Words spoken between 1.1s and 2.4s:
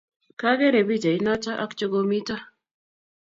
notok ak chekomito